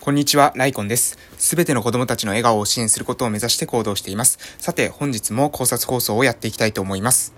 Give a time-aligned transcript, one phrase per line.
[0.00, 1.18] こんにちは、ライコンです。
[1.36, 4.38] すべての子供たちの笑顔を支援することを目指して行動しています。
[4.56, 7.34] さて、本日も考察放送をやっていきたいと思います。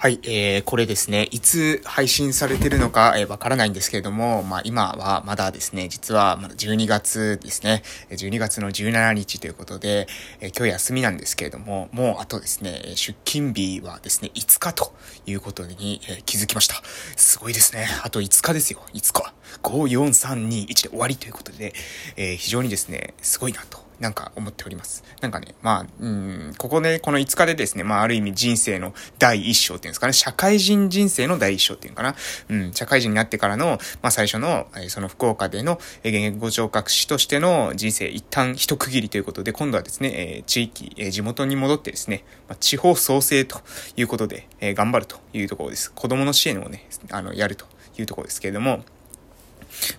[0.00, 10.06] はい、えー、これですね、いつ配信されてるのか、えー、わからないんですけれども、まあ今はまだですね、実はまだ12月ですね、12月の17日ということで、
[10.38, 14.94] えー、今日休みなんですけれども、もうあとですね、出勤日はですね、5日と
[15.26, 16.76] いうことに、えー、気づきました。
[17.16, 17.88] すごいですね。
[18.04, 19.34] あと5日ですよ、5日。
[19.64, 21.74] 5、4、3、2、1で終わりということで、
[22.14, 23.87] えー、非常にですね、すごいなと。
[24.00, 25.02] なんか思っております。
[25.20, 32.14] なんかね、まあ、うん、ここで、この5日でですね、まあ、ある意味人生の第一章っていうんですかね、社会人人生の第一章っていうのかな、
[32.48, 43.60] うん、社会人になってからの、まあ、最初の、えその福岡での、え言語聴覚士としての人生一旦一区切りということで、今度はですね、え地域、え地元に戻ってですね、まあ、地方創生と
[43.96, 45.90] いうことで、え頑張るというところです。
[45.92, 47.66] 子供の支援をね、あの、やると
[47.98, 48.84] いうところですけれども、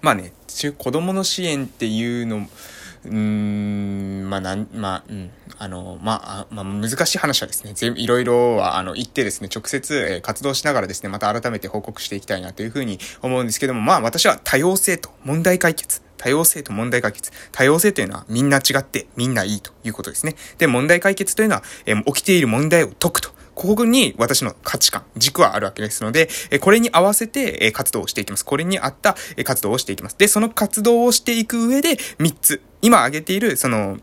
[0.02, 0.34] まあね、
[0.78, 2.48] 子供の支援っていうの
[3.06, 16.02] うーん、まあ、なん、まあ、うん、あの、まあ、まあ、難しい話はですね、全いろいろは、あの、言ってですね、直接、えー、活動しながらですね、また改めて報告していきたいなというふうに思うんですけども、まあ、私は多様性と問題解決。
[16.18, 17.32] 多様性と問題解決。
[17.52, 20.36] 多様性というのはみんな違ってみんないいということですね。
[20.58, 23.40] で、問題解決というのは、えー、起きている問題を解くと。
[23.60, 26.30] ここに私の価値観、軸はあるわけですので、
[26.62, 28.46] これに合わせて活動をしていきます。
[28.46, 30.18] これに合った活動をしていきます。
[30.18, 34.00] で、その活動をしていく上で3つ、今挙げている、その、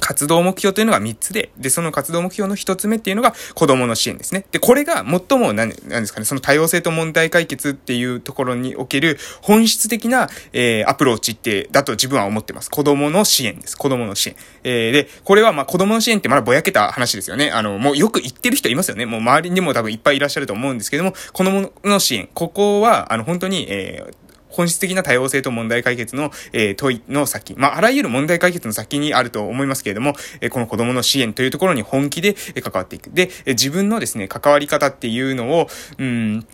[0.00, 4.44] 活動目標というのが3つで、で、その活動目標の1つ目っていうのが子供の支援ですね。
[4.50, 12.70] で、これが最も何、何ですかね、その多様性と問題解決っていうところにおける本質的な、えー、アプローチって、だと自分は思ってます。
[12.70, 13.78] 子供の支援です。
[13.78, 14.36] 子供の支援。
[14.64, 17.50] えー、で、これはまあ子供の支援ってまだぼやけた話ですよね。
[17.50, 19.06] あの、もうよく言ってる人いますよね。
[19.06, 22.28] もう周りにも多分いっぱいいらっしゃると思うんですけども、子供の支援。
[22.34, 24.23] ここは、あの、本当に、えー、
[24.54, 33.10] 本質的な多様性と問題解決の、えー、問いの先、まあ、あらゆる問題解決の先にあると思いますけれども、えー、この子供の支援というところに本気で関わっていく。
[33.10, 35.68] で、自分のですね、関わり方っていうのを、
[35.98, 36.46] うん、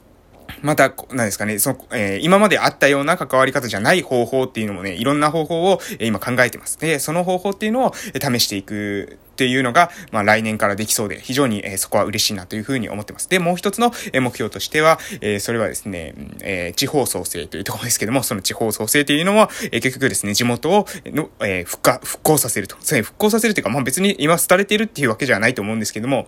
[0.62, 6.78] また、何ですかね、その、えー、今まであったような関わり方じゃない方法っていうのもね、いろんな方法を、えー、今考えてます。
[6.78, 13.28] で、その方法っていうのを、えー、試していくっていうのが、まあ来年からできそうで、非常に、えー、そこは嬉しいなというふうに思ってます。
[13.28, 22.76] で、もう一つの、えー、目標としては、えー、それはですね、えー、地方創生というところですけども、その地方創生というのは、えー、結局ですね、地元を、の、えー、復活、復興させると。
[22.76, 26.26] 復興させるというか、まあ別に今廃れてるっていうわけじゃないと思うんですけども、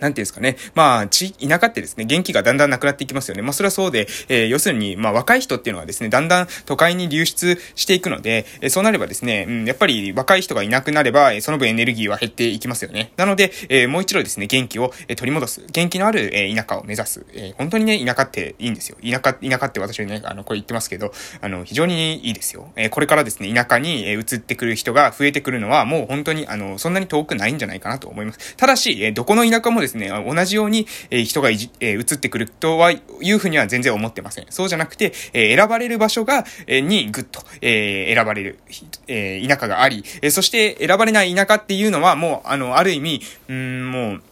[0.00, 0.56] なんていうんですかね。
[0.74, 3.42] まあ、地、田舎ってですね、元気がだんだんなくなっていきますよね。
[3.42, 13.12] まあ、それはそうで、えー、要するに、まあ、若い人っていうのはですね、だんだん都会に流出していくので、えー、そうなればですね、うん、やっぱり若い人がいなくなれば、えー、その分エネルギーは減っていきますよね。
[13.16, 15.64] なので、えー、もう一度ですね、元気を、えー、取り戻す。
[15.72, 17.24] 元気のある、えー、田舎を目指す。
[17.32, 18.96] えー、本当にね、田舎っていいんですよ。
[19.02, 22.70] 田舎、田舎って私はね、あの、これ言ってますけど、あの、非常にいいですよ。
[22.76, 28.56] えー、これからですね、田舎に、えー、移ってくる人が増えてくるのは、もう本当に、あの、そんなに遠くないんじゃないかなと思います。
[28.56, 33.00] ただし、えー、どこの田舎もですね、同じように、え人がいじ、え移ってくるとは、い
[33.32, 34.46] うふうには全然思ってません。
[34.50, 38.58] そうじゃなくて、え選ばれる場所が、えにぐっと、え選ばれる、
[39.06, 44.22] え田舎があり、えそして選ばれない田舎っていうのはもう、あの、ある意味、うん、もう、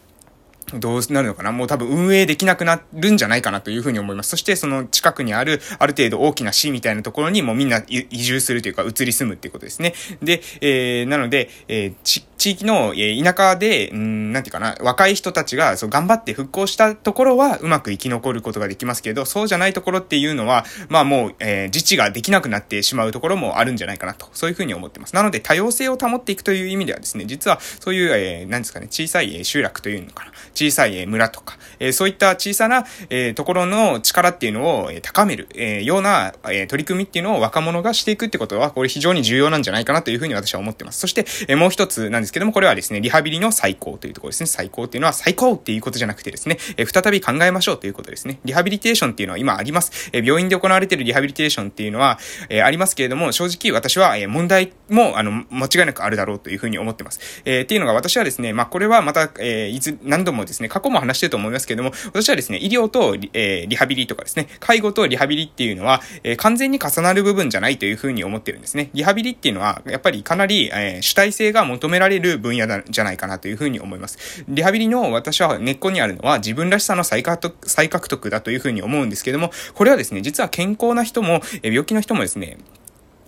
[0.74, 1.52] どうなるのかな？
[1.52, 4.30] もう多分運営できなくなるんじゃないかなというふうに思います。
[4.30, 9.94] そしてその近くにあるある程度大きな市みたいなところにもみんな移住するというか移り住むっていうことですね。
[10.24, 11.94] で、えー、なので、えー、
[12.36, 25.14] 地域の、田舎で、うん、なんていうかな、若い人たちがそう頑張って復興したところはうまく生き残ることができますけど、そうじゃないところっていうのは、まあもう、えー、自治ができなくなってしまうところもあるんじゃないかなと、そういうふうに思ってます。
[25.14, 30.32] なので多様性を保っていくという意味ではですね、実はそういう、えー、なんですかね、小さい集落というのかな。
[30.54, 41.00] 小さい村とか、えそういった小さな、えところの力っていうのを高める、えような、え取り組みっていうのを若者がしていくってことは、これ非常に重要なんじゃないかなというふうに私は思ってます。
[41.00, 44.46] そして、えもう一つなんですですけども、これはですね、リハビリの最高というところですね。
[44.46, 48.40] 最高っていうのは最高っていうことじゃなくてですね、え再び考えましょうということですね。
[48.44, 50.10] リハビリテーションっていうのは今あります。
[50.12, 57.42] え病院で行われているリハビリテーションっていうのは、えありますけれども、正直私は、え問題も、あの、間違いなくあるだろうというふうに思ってます。
[57.44, 68.90] えっていうのが私はですね、まあ、これはまた、えいつ、何度もですね、過去も話してると思いますけれども、私はですね、医療と、えー、リハビリとかですね、介護とリハビリっていうのは、えー、完全に重なる部分じゃないというふうに思ってるんですね。
[68.94, 74.44] リハビリっていうのは、やっぱりかなり、えー、主体性が求められる分野じゃないかなというふうに思います。
[74.48, 82.58] リハビリの私は根っこにあるのは自分らしさの再獲得再獲得だというふうに思うんですけども、これはですね、実は健康な人も、病気の人もですね、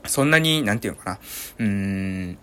[0.07, 1.19] そんなに、なんていうのかな、
[1.59, 2.39] うーん、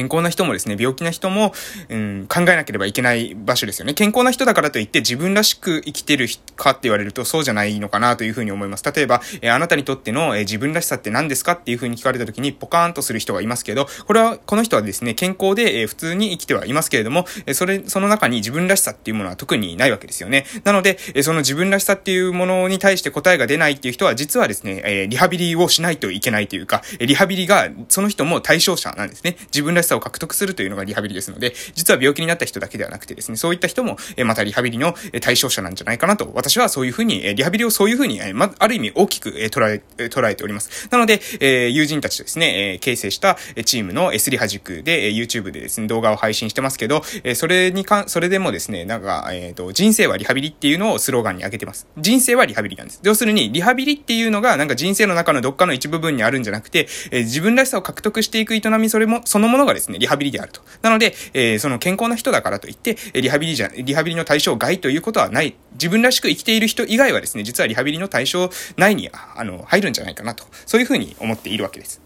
[0.00, 1.52] 健康な人もですね、病気な人も、
[1.90, 3.92] うん、考えなければいけない場所ですよね。
[3.92, 6.26] 健康な人だからといって自分らしく生きてる
[6.56, 8.92] かって言われるとそうじゃないのかなというふうに思います。
[8.94, 11.52] 例えば、えー、あなたにとっての、えー、自分らしさって何ですか？
[11.52, 20.46] っていうふうに聞かれた時にポカーンとする人がいますけど、これは、この人はですね、健康で、えー、普通に生きてはいますけれども、え、それ、その中に自分らしさっていうものは特にないわけですよね。
[20.64, 29.36] なので、え、その自分らしさっていうものに対して答えが出ないっていう人は実はですね、え、リハビリをしないといけないというか、リハビリが、その人も対象者なんですね。
[29.46, 40.88] 自分らしさを獲得するというのがリハビリですので、実は病気になった人だけではなくてですね、そういった人も、えまたリハビリの対象者なんじゃないかなと、私はそういうふうに、えリハビリをそういうふうに、えま、ある意味大きく、え捉え、捉えております。
[40.90, 51.86] なので、え友人たちとですね、え形成したチームの S リハ塾で、え YouTube でですね、動画を配信してますけど、えそれにかん、それでもですね、なんか、えっ、ー、と、人生はリハビリっていうのをスローガンに挙げてます。
[51.98, 53.00] 人生はリハビリなんです。
[53.02, 60.60] 要するに、リハビリっていうのが、なんか人生の中のどっかの一部分にあるんじゃなくて、え、自分らしさを獲得していく営み、それも、そのものがですね、リハビリであると。
[60.82, 65.54] なので、えー、その健康な人だからといって、リハビリじゃ、リハビリの対象外ということはない。
[65.72, 70.44] 自分らしく生きている人以外はですね、実はリハビリの対象内に、あの、入るんじゃないかなと。
[70.66, 72.00] そういうふうに思っているわけです。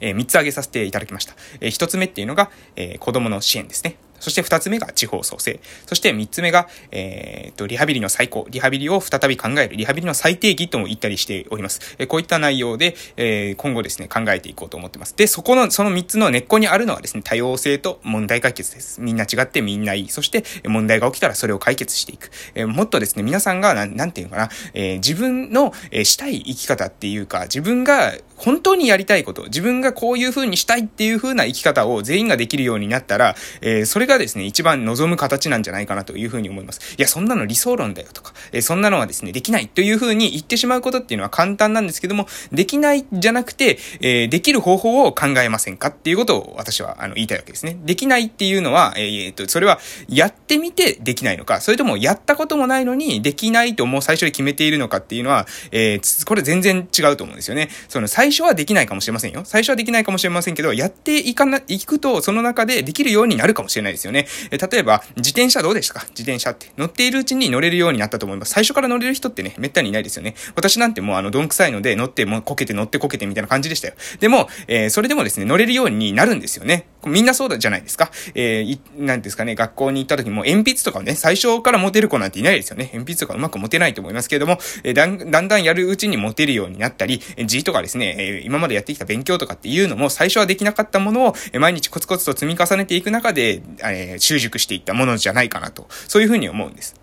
[0.00, 1.34] えー、3つ挙げさせていただきました。
[1.60, 3.96] えー、1つ目っていうのが、えー、子供の支援ですね。
[4.20, 5.60] そして二つ目が地方創生。
[5.86, 8.46] そして三つ目が、えー、っと、リハビリの最高。
[8.50, 9.76] リハビリを再び考える。
[9.76, 11.96] リハビリの最低義とも言ったりしております。
[11.98, 15.14] え、こういった内容で、えー、今後ですね、考えていこうと思ってます。
[15.16, 19.00] で、そこの、その三つの根っこにあるのはですね、多様性と問題解決です。
[19.00, 20.08] みんな違ってみんないい。
[20.08, 22.30] そして、問題が起きたらそれを解決していく。
[22.54, 36.80] えー、もっとですね、皆さんが、なん、なんていうのかな、えー、自分の、えー、したい生き方っていうか、自分が本当にやりたいこと、自分がこういう風にしたいっていう風な生き方を全員ができるようになったら、えー、それがですね、一番望む形なんじゃないかなという風に思います。
[36.96, 47.78] いや、そんなの理想論だよとか、えー、そんなのはですね、できないという風に言ってしまうことっていうのは簡単なんですけども、できないじゃなくて、えー、できる方法を考えませんかっていうことを私はあの言いたいわけですね。
[47.84, 57.68] できないっていうのは、えー、っと、それはやってみてできないのか、それともやったこともないのにできないともう最初に決めているのかっていうのは、え、これ全然違うと思うんですよね。
[57.88, 59.40] その最最初はできないかもしれませんよ。
[59.44, 64.26] 最初はできないかもしれませんけど、やっていかな、いくと、その中でできるようになるかもしれないですよね。
[64.50, 66.00] え例えば、自転車どうでしたか？
[66.10, 66.66] 自転車って。
[66.76, 68.52] 乗っているうちに乗れるようになったと思います。
[68.52, 70.34] 最初から乗れる人ってね、めったにいないですよね。
[70.56, 73.94] 私なんてもうあの、どんくさいので、乗ってもうこけて乗ってこけてみたいな感じでしたよ。
[74.20, 76.88] でも、えー、それでもですね、乗れるようになるんですよね。
[77.06, 78.10] みんなそうだじゃないですか？
[78.34, 82.90] えー、なんですかね、学校に行った時も鉛筆とかをね、最初から持てる子なんていないですよね。
[82.92, 96.94] 鉛筆とかうまく持てないと思いますけれども、えー、だん、だんだんやるうちに持てるようになったり、字とかですね、えー、今までやってきた勉強とかっていうのも、最初はできなかったものを、毎日コツコツと積み重ねていく中で、えー、習熟していったものじゃないかなと、そういうふうに思うんです。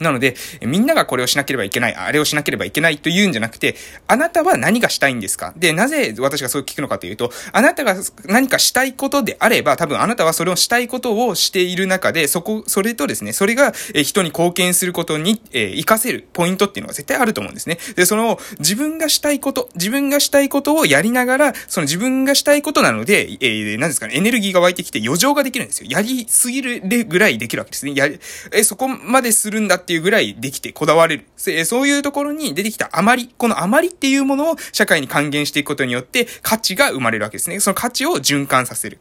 [0.00, 3.76] なので、みんながこれをしなければいけない、あれをしなければいけないというんじゃなくて、
[4.06, 5.52] あなたは何がしたいんですか？
[5.56, 17.78] で、なぜ私がそう聞くのかというと、あなたが何かしたいことであれば、多分あなたはそれをしたいことをしている中で、そこ、それとですね、それが人に貢献することに、えー、活かせるポイントっていうのが絶対あると思うんですね。
[17.94, 25.88] で、その、自分がしたいこと、自分がしたいことをやりながら、その自分がしたいことなので、えー、何ですかね、エネルギーが湧いてきて余剰ができるんですよ。
[25.90, 27.94] やりすぎるぐらいできるわけですね。
[27.94, 28.20] やり、
[28.52, 31.26] えそこまでするんだっていうぐらいできてこだわれる。
[31.64, 37.60] そういうところに出てきた余り、この余りっていうものを社会に還元していくことによって価値が生まれるわけですね。
[37.60, 38.98] その価値を循環させる。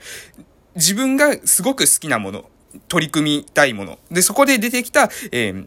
[0.75, 2.45] 自分がすごく好きなもの、
[2.87, 3.97] 取り組みたいもの。
[4.11, 5.65] で、そこで出てきた、えー、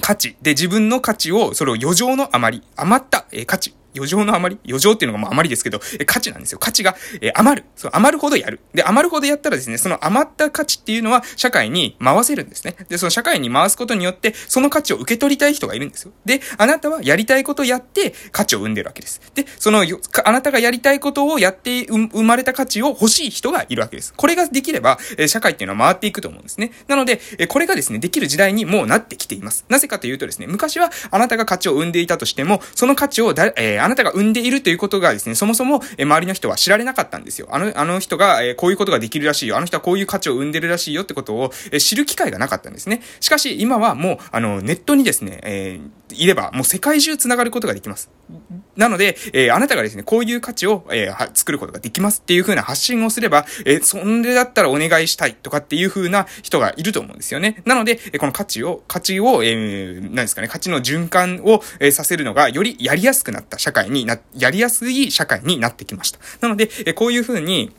[0.00, 0.36] 価値。
[0.42, 6.58] で、自分の価値を、それを余剰の余り、余った、えー、価値余剰の余り余剰っていうのがまあ余りですけど、え価値なんですよ。
[6.58, 7.66] 価値が、え余る。
[7.76, 8.60] そう、余るほどやる。
[8.74, 12.76] で、余るほどやったらですね、その余った価値っていうのは社会に回せるんですね。
[12.88, 16.12] で、その社会に回すことによって、その価値を受け取りたい人がいるんですよ。
[16.24, 19.20] で、あなたはやりたいことをやって価値を生んでるわけです。
[19.34, 19.84] で、その、
[20.24, 24.14] あなたがやりたいことをやって生まれた価値を欲しい人がいるわけです。
[24.16, 26.72] これができれば、え社会っていうのは回っていくと思うんですね。
[26.88, 29.64] なので、えこれがですね、できる時代にもうなってきています。
[29.68, 37.48] なぜかというとですね、昔はあなたが価値を生んでいたとしても、その価値をだ、えー、あなたが産んでいるということがですね、そもそも、え周りの人は知られなかったんですよ。
[37.50, 39.56] あの、あの人が、えこういうことができるらしいよ。
[39.56, 43.02] あの人はこういう価値を生んでるらしいよってことを、え知る機会がなかったんですね。
[43.20, 48.10] しかし、今はもう、あの、ネットにですね、えー、いれば、もう世界中繋がることができます。
[48.76, 57.62] なので、えー、あなたがですね、こういう価値を、えー、作ることができますっていう風な発信をすれば、えー、そんでだったらお願いしたいとかっていう風な人がいると思うんですよね。
[57.66, 66.18] なので、えこの価値を、価値を、えー、何ですかね、価値の循環を、えー、させるのが、よりやりやすくなった社会にな、やりやすい社会になってきました。
[66.40, 67.72] なので、えこういう風に、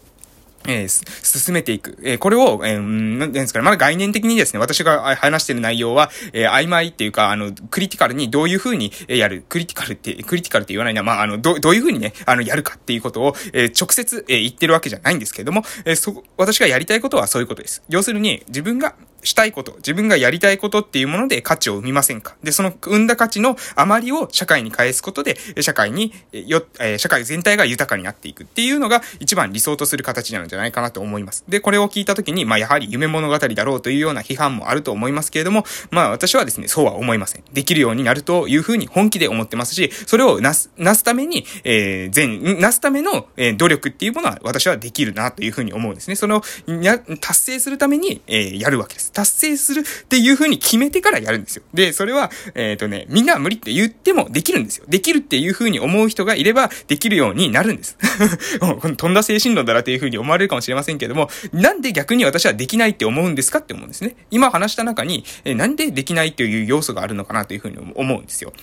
[0.67, 1.97] えー、進めていく。
[2.03, 17.83] えー、これを、えー、なんですかね、まだ概念的にですね、私が話してる内容は、えー、曖昧っていうか、あの、クリティカルにどういう風にやる、クリティカルって、クリティカルって言わないな、まあ、あの、ど、どういう風にね、あの、やるかっていうことを、えー、直接、えー、言ってるわけじゃないんですけれども、えー、そ、私がやりたいことはそういうことです。
[17.89, 22.35] 要するに、自分がしたいこと、自分がやりたいことっていうもので価値を生みませんか？
[22.43, 31.43] で、その生んだ価値の余りを社会に返すことで、社会に、よ、え、社会全体が豊かになっていくっていうのが一番理想とする形なんじゃないかなと思います。
[31.47, 37.43] で、これを聞いたときに、まあやはり夢物語だろうというような批判もあると思いますけれども、まあ私はですね、そうは思いません。
[37.53, 46.15] できるようになるというふうに本気で思ってますし、それをなす、なすために、えー、全、なすための、え、努力っていうものは私はできるなというふうに思うんですね。
[46.15, 46.41] その、
[46.81, 49.10] や、達成するために、えー、やるわけです。
[49.13, 51.63] 達成するっていう風に決めてからやるんですよ。
[51.73, 54.85] で、それは、えっ、ー、とね、みんなは無理って言ってもできるんですよ。
[54.87, 57.97] できるっていう風に思う人がいれば、できるようになるんです。
[58.97, 64.15] 飛んだ精神論だなっていう風に思われるかもしれませんけども、なんで逆に私はできないって思うんですかって思うんですね。
[64.31, 68.53] 今話した中に、えなんでできないっていう要素があるのかなという風に思うんですよ。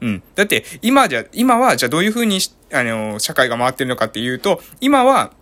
[0.00, 0.22] うん。
[0.34, 2.40] だって、今じゃ、今は、じゃあどういう風に
[2.72, 5.32] あの、社会が回ってるのかっていうと、今は、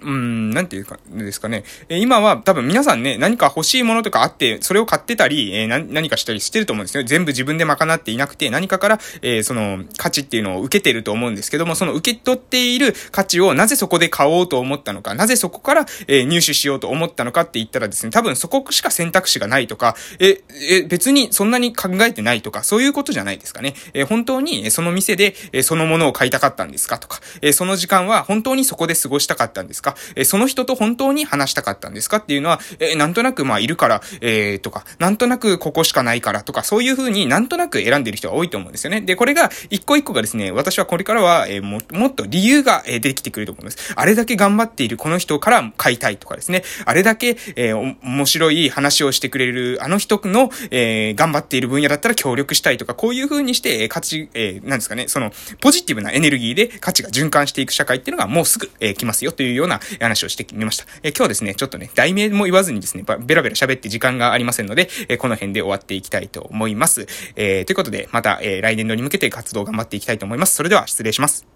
[0.00, 1.64] うん、なんていうか、ですかね。
[1.88, 7.04] え今は多分皆さんね、何か欲しいものとかあって、それを買ってたり、えー、何かしたりしてると思うんですよ。
[7.04, 23.74] 全部自分で賄っていなくて、何かから、えー、その、価値っていうのを受けてると思うんですけども、その受け取っている価値をなぜそこで買おうと思ったのか、なぜそこから、え、入手しようと思ったのかって言ったらですね、多分そこしか選択肢がないとか、え、え、別にそんなに考えてないとか、そういうことじゃないですかね。
[23.94, 29.81] え本当に、その店で、えそのものを買いたかったんですかとか、えその時間は本当にそこで過ごしたかったんですか
[30.14, 32.18] えその人と本当に話したかったんですか？
[32.18, 39.00] っていうのは、えなんとなくまあいるから、えー、とか、なんとなくここしかないからとか、そういう風になんとなく選んでる人が多いと思うんですよね。
[39.00, 43.92] で、これが一個一個がですね、私はこれからは、えー、も、もっと理由が、えー、できてくると思います。
[43.96, 60.84] あれだけ頑張っているこの人から買いたいとかですね、あれだけ、えー、面白い話をしてくれるあの人の、えー、頑張っている分野だったら協力したいとか、こういう風にして、えー、価値、えー、なんですかね、その、ポジティブなエネルギーで価値が循環していく社会っていうのがもうすぐ、えー、来ますよというようなな話をしてみました。
[61.02, 67.06] え、今日はですね、ちょっとね、題名も言わずにですね、ベラベラ喋って時間がありませんので、え、この辺で終わっていきたいと思います。
[67.36, 70.54] えー、ということで、また、え、来年度に向けて活動頑張っていきたいと思います。
[70.54, 71.52] それでは失礼します。